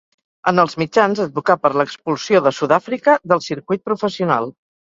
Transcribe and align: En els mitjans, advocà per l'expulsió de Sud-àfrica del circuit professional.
En 0.51 0.61
els 0.61 0.75
mitjans, 0.83 1.21
advocà 1.25 1.57
per 1.67 1.71
l'expulsió 1.81 2.43
de 2.47 2.55
Sud-àfrica 2.63 3.17
del 3.35 3.47
circuit 3.51 3.87
professional. 3.93 4.53